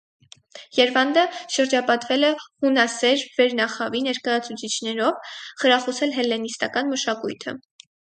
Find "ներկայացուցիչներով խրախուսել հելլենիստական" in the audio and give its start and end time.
4.09-6.95